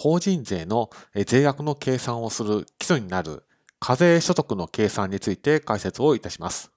[0.00, 0.88] 法人税の
[1.26, 3.44] 税額の計算をする基礎になる
[3.80, 6.72] 課税所得の計算について解説をいたします。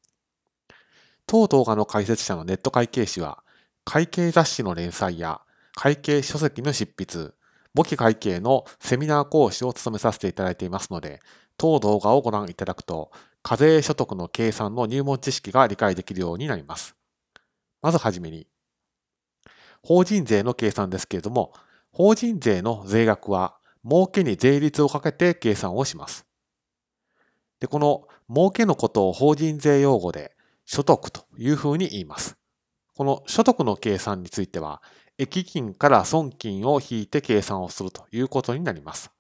[1.26, 3.42] 当動画の解説者のネット会計士は、
[3.86, 5.40] 会計雑誌の連載や
[5.74, 7.32] 会計書籍の執筆、
[7.74, 11.22] 簿記会計のセミナー講師を務めさせていただいていますので、
[11.56, 13.10] 当動画をご覧いただくと、
[13.42, 16.94] 課税所得の計算の入門知識が理解できるようになります。
[17.82, 18.48] まずはじめに、
[19.82, 21.54] 法人税の計算ですけれども、
[21.96, 23.56] 法人税の税額は、
[23.88, 26.26] 儲けに税率をかけて計算をします。
[27.60, 32.36] で、この儲けのことを法人税用語で所得というふうに言います。
[32.96, 34.82] この所得の計算については、
[35.20, 39.12] 益金から損金を引いて計算をするということになります。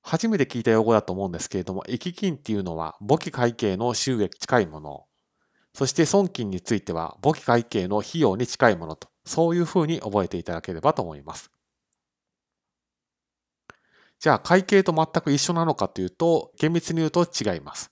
[0.00, 5.06] 初めて聞いた用語だと思うんですけれども、益金っていうのは簿記会計の収益近いもの。
[5.72, 11.50] そして損金については簿記会計の費用に近いものと、そういうふうに覚えていただければと思います。
[14.20, 17.90] じゃあ会計と全く一緒なのかというと、厳密に言うと違います。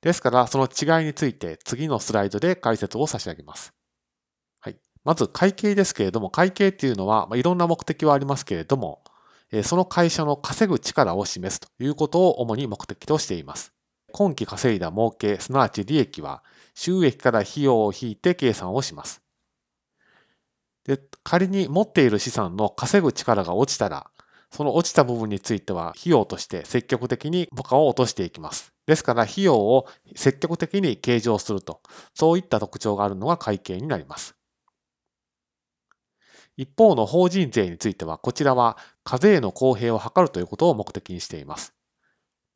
[0.00, 3.72] ですから、その違いについて次のスライドで解説を差し上げます。
[4.60, 9.02] はいまず会計ですけれども、会計っていうのは、まあ、いろんな目的はありますけれども、
[9.62, 13.72] その会社の稼ぐ力を示すということを主に目的としています。
[14.12, 16.42] 今期稼いだ儲け、すなわち利益は、
[16.74, 19.22] 収益から費用を引いて計算をします。
[20.84, 24.10] で、仮に持っている資産の稼ぐ力が落ちたら、
[24.54, 28.72] その落ちた部分については費用として積極的に母価を落としていきます。
[28.86, 31.80] ですから費用を積極的に計上すると、
[32.14, 34.36] そういった特徴があるのが会計になります。
[36.56, 41.74] 一方の法人税については、こちらは課税の公平を図るということを目的にしています。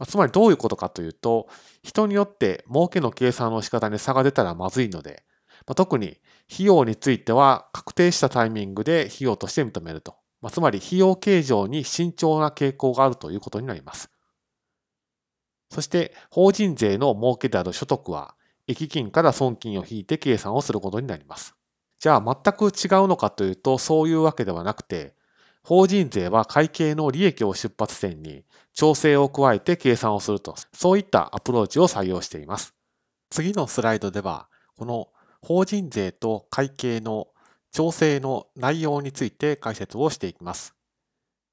[0.06, 1.48] つまりどういうことかというと、
[1.82, 5.24] 人によって儲けの計算の仕方に差が出たらまずいので、
[5.74, 6.20] 特に
[6.52, 10.14] 費用については確定したタイミングで費用として認めると。
[10.40, 14.10] まつまり費用計上に慎重な傾向があるということになります。
[15.70, 18.34] そして法人税の儲けである所得は、
[18.66, 21.54] 益金から損金を引いて計算をすることになります。
[21.98, 25.14] じゃあ全く違うのかというとそういうわけではなくて、
[25.62, 32.74] 法人税は会計の利益を出発点に調整を加えて計算をすると、そういったアプローチを採用しています。
[33.30, 35.08] 次のスライドでは、この
[35.42, 37.28] 法人税と会計の
[37.78, 40.74] 調整の内容について解説をしていきます。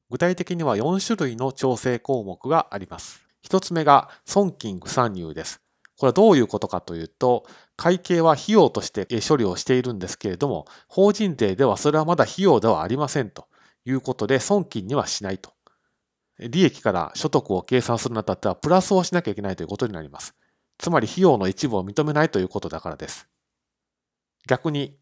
[0.10, 3.22] 具体的には4種類の調整項目があります。
[3.48, 5.62] 1つ目が損金不参入です。
[6.00, 13.48] これはどういうことかというと、会計は費用として処理をしているんですけれども、法人税ではそれはまだ費用ではありませんと
[13.86, 15.54] いうことで、損金にはしないと。
[16.40, 20.34] 利益から所得を計算するにあたっては、プラスをしなきゃいけないということになります。
[20.80, 23.28] つまり費用の一部を認めないということだからです。
[24.48, 24.98] 逆に、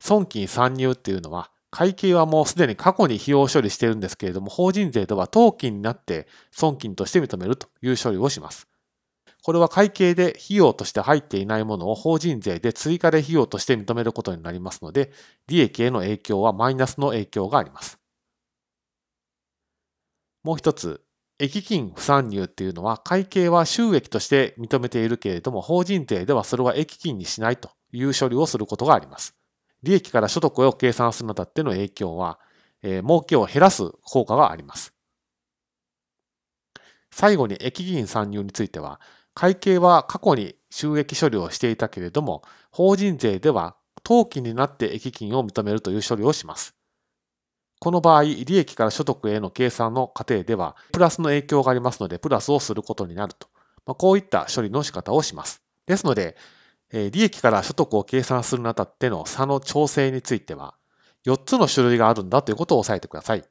[0.00, 8.66] 損金参入っていうのは、会計はもうすでに過去に費用処理しているんですけれども、法人税では当金になって損金として認めるという処理をします。
[9.42, 15.12] これは会計で費用として入っていないものを法人税で追加で費用として認めることになりますので、
[15.46, 17.98] 利益への影響はマイナスの影響があります。
[20.42, 21.02] もう一つ、
[21.38, 29.39] 益金不参入っていうのは会計は収益として認めているけれども、法人税ではそれは益金にしないという処理をすることがあります。
[29.82, 32.38] 利益から所得を計算するのだっての影響は、
[32.82, 34.92] えー、儲けを減らす効果があります。
[37.10, 39.00] 最後に益金参入については、
[39.34, 46.74] 会計は過去に収益処理をしていたけれども、法人税では当期になって益金を認めるという処理をします。
[47.80, 53.48] この場合、利益から所得への計算の過程では、プラスの影響がありますので、プラスをすることになると。
[53.86, 55.62] まあ、こういった処理の仕方をします。
[55.86, 56.36] ですので、
[56.92, 60.74] 利益から所得を計算するにあたっての差の調整については、
[61.26, 63.44] 4つの種類があるんだということを押さえてください。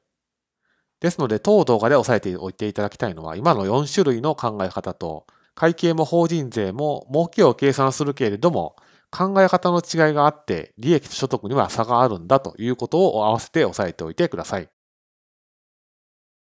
[1.00, 8.76] ですので、当動画で押さえておいていただきたいのは、今の4種類の考え方と、会計も法人税も儲けを計算するけれども、
[9.12, 14.70] 考え方の違いがあって、利益と所得には差があるんだということを合わせて押さえておいてください。